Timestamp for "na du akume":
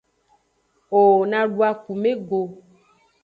1.29-2.11